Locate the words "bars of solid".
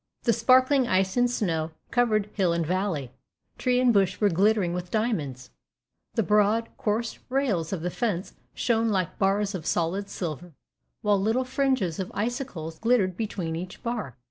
9.19-10.09